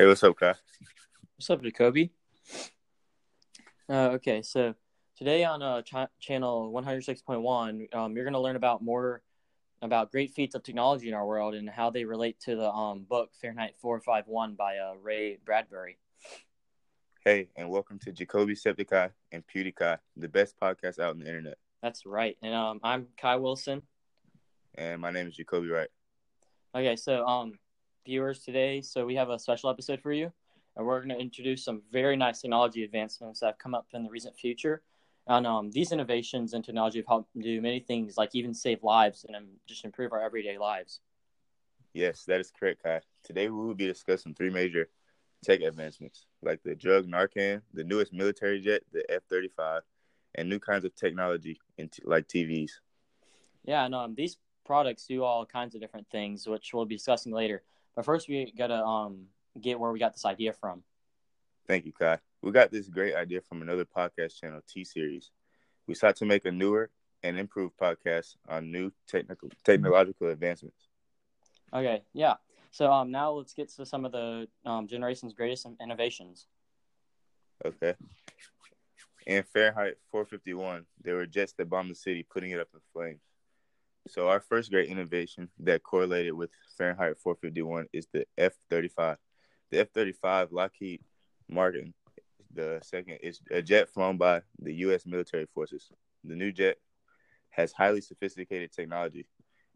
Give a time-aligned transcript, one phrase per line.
[0.00, 0.54] Hey, what's up, Kai?
[1.36, 2.12] What's up, Jacoby?
[3.90, 4.72] Uh, okay, so
[5.16, 9.22] today on uh, ch- channel 106.1, um, you're going to learn about more
[9.82, 13.06] about great feats of technology in our world and how they relate to the um,
[13.08, 15.98] book Fahrenheit 451 by uh, Ray Bradbury.
[17.24, 21.58] Hey, and welcome to Jacobycepticai and PewDiePie, the best podcast out on the internet.
[21.82, 22.36] That's right.
[22.40, 23.82] And um, I'm Kai Wilson.
[24.76, 25.90] And my name is Jacoby Wright.
[26.72, 27.54] Okay, so um,
[28.08, 30.32] viewers today, so we have a special episode for you,
[30.76, 34.02] and we're going to introduce some very nice technology advancements that have come up in
[34.02, 34.80] the recent future.
[35.26, 39.26] And um, these innovations in technology have helped do many things, like even save lives
[39.26, 41.00] and um, just improve our everyday lives.
[41.92, 43.02] Yes, that is correct, Kai.
[43.24, 44.88] Today we will be discussing three major
[45.44, 49.82] tech advancements, like the drug Narcan, the newest military jet, the F 35,
[50.36, 52.70] and new kinds of technology t- like TVs.
[53.64, 57.32] Yeah, and um, these products do all kinds of different things, which we'll be discussing
[57.32, 57.62] later.
[57.96, 59.26] But first, we gotta um
[59.60, 60.82] get where we got this idea from.
[61.66, 62.18] Thank you, Kai.
[62.42, 65.30] We got this great idea from another podcast channel, T Series.
[65.86, 66.90] We sought to make a newer
[67.22, 70.88] and improved podcast on new technical technological advancements.
[71.72, 72.34] Okay, yeah.
[72.70, 76.46] So um, now let's get to some of the um, generation's greatest innovations.
[77.64, 77.94] Okay.
[79.26, 83.20] In Fahrenheit 451, there were jets that bombed the city, putting it up in flames.
[84.08, 89.16] So our first great innovation that correlated with Fahrenheit 451 is the F-35.
[89.70, 91.02] The F-35 Lockheed
[91.48, 91.92] Martin,
[92.54, 95.04] the second, is a jet flown by the U.S.
[95.04, 95.90] military forces.
[96.24, 96.78] The new jet
[97.50, 99.26] has highly sophisticated technology,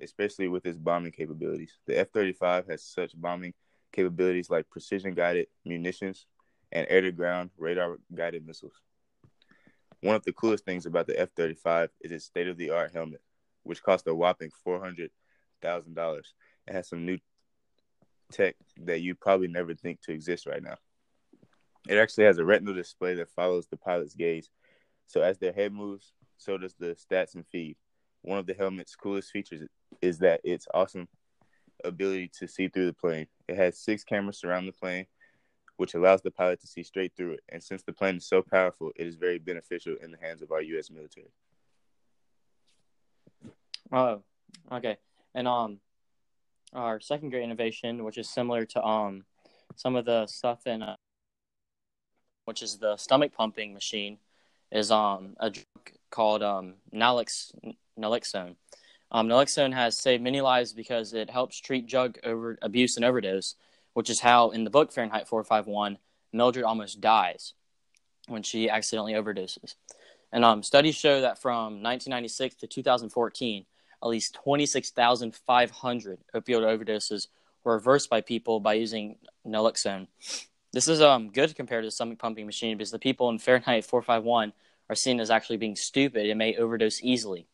[0.00, 1.78] especially with its bombing capabilities.
[1.86, 3.52] The F-35 has such bombing
[3.92, 6.26] capabilities like precision-guided munitions
[6.72, 8.80] and air-to-ground radar-guided missiles.
[10.00, 13.20] One of the coolest things about the F-35 is its state-of-the-art helmet
[13.62, 15.10] which cost a whopping four hundred
[15.60, 16.34] thousand dollars.
[16.66, 17.18] It has some new
[18.32, 20.76] tech that you probably never think to exist right now.
[21.88, 24.50] It actually has a retinal display that follows the pilot's gaze.
[25.06, 27.76] So as their head moves, so does the stats and feed.
[28.22, 29.62] One of the helmet's coolest features
[30.00, 31.08] is that its awesome
[31.84, 33.26] ability to see through the plane.
[33.48, 35.06] It has six cameras surround the plane,
[35.76, 37.40] which allows the pilot to see straight through it.
[37.48, 40.52] And since the plane is so powerful, it is very beneficial in the hands of
[40.52, 40.90] our U.S.
[40.90, 41.32] military.
[43.90, 44.22] Oh,
[44.70, 44.98] okay.
[45.34, 45.80] And um,
[46.72, 49.24] our second great innovation, which is similar to um,
[49.76, 50.96] some of the stuff in, uh,
[52.44, 54.18] which is the stomach pumping machine,
[54.70, 55.66] is um a drug
[56.10, 57.52] called um nalox
[57.98, 58.56] naloxone.
[59.10, 63.56] Um, naloxone has saved many lives because it helps treat drug over abuse and overdose,
[63.92, 65.98] which is how in the book Fahrenheit 451,
[66.32, 67.52] Mildred almost dies
[68.26, 69.74] when she accidentally overdoses.
[70.32, 73.66] And um, studies show that from 1996 to 2014,
[74.02, 77.28] at least 26,500 opioid overdoses
[77.64, 80.08] were reversed by people by using naloxone.
[80.72, 83.84] This is um, good compared to the stomach pumping machine because the people in Fahrenheit
[83.84, 84.52] 451
[84.88, 87.46] are seen as actually being stupid and may overdose easily.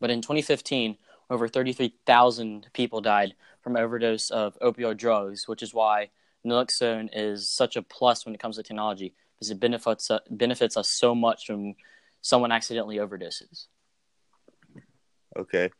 [0.00, 0.96] But in 2015,
[1.30, 6.10] over 33,000 people died from overdose of opioid drugs, which is why
[6.46, 10.76] naloxone is such a plus when it comes to technology because it benefits, uh, benefits
[10.76, 11.74] us so much when
[12.20, 13.66] someone accidentally overdoses.
[15.36, 15.70] Okay.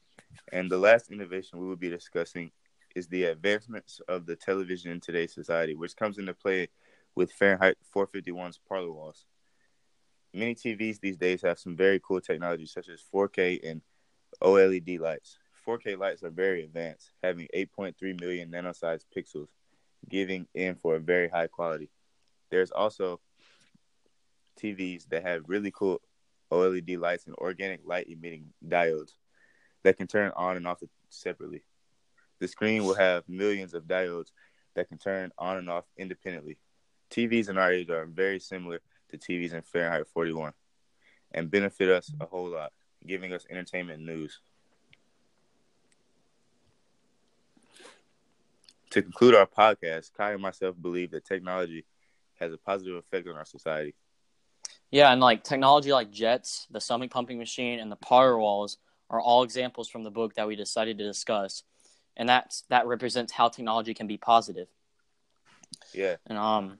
[0.52, 2.50] And the last innovation we will be discussing
[2.96, 6.68] is the advancements of the television in today's society, which comes into play
[7.14, 9.26] with Fahrenheit 451's parlor walls.
[10.32, 13.82] Many TVs these days have some very cool technology, such as 4K and
[14.42, 15.38] OLED lights.
[15.66, 19.48] 4K lights are very advanced, having 8.3 million nanosized pixels,
[20.08, 21.90] giving in for a very high quality.
[22.50, 23.20] There's also
[24.60, 26.00] TVs that have really cool
[26.50, 29.12] OLED lights and organic light emitting diodes
[29.84, 31.62] that can turn on and off separately.
[32.40, 34.32] The screen will have millions of diodes
[34.74, 36.58] that can turn on and off independently.
[37.10, 38.80] TVs in our age are very similar
[39.10, 40.52] to TVs in Fahrenheit 41
[41.32, 42.72] and benefit us a whole lot,
[43.06, 44.40] giving us entertainment news.
[48.90, 51.84] To conclude our podcast, Kai and myself believe that technology
[52.40, 53.94] has a positive effect on our society.
[54.90, 58.78] Yeah, and like technology like jets, the stomach pumping machine, and the parlor walls
[59.14, 61.62] are all examples from the book that we decided to discuss,
[62.16, 64.68] and that's that represents how technology can be positive.
[65.92, 66.78] Yeah, and um,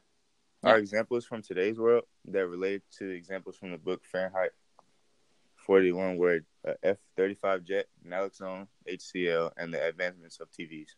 [0.62, 0.70] yeah.
[0.70, 4.50] our examples from today's world that relate to examples from the book Fahrenheit
[5.64, 10.88] 41 were uh, F 35 jet, naloxone, HCl, and the advancements of TVs.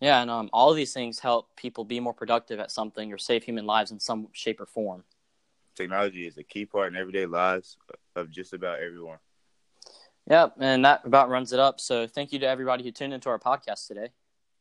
[0.00, 3.18] Yeah, and um, all of these things help people be more productive at something or
[3.18, 5.04] save human lives in some shape or form.
[5.76, 7.76] Technology is a key part in everyday lives
[8.16, 9.18] of just about everyone.
[10.30, 11.80] Yep, and that about runs it up.
[11.80, 14.08] So thank you to everybody who tuned into our podcast today.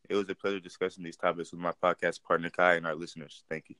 [0.09, 3.43] It was a pleasure discussing these topics with my podcast partner Kai and our listeners.
[3.49, 3.75] Thank you.